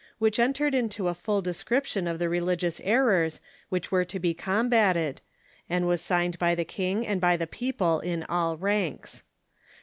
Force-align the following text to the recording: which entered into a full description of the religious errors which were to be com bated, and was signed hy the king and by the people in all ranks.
which 0.17 0.39
entered 0.39 0.73
into 0.73 1.09
a 1.09 1.13
full 1.13 1.43
description 1.43 2.07
of 2.07 2.17
the 2.17 2.27
religious 2.27 2.81
errors 2.83 3.39
which 3.69 3.91
were 3.91 4.03
to 4.03 4.17
be 4.17 4.33
com 4.33 4.67
bated, 4.67 5.19
and 5.69 5.87
was 5.87 6.01
signed 6.01 6.37
hy 6.41 6.55
the 6.55 6.65
king 6.65 7.05
and 7.05 7.21
by 7.21 7.37
the 7.37 7.45
people 7.45 7.99
in 7.99 8.23
all 8.23 8.57
ranks. 8.57 9.21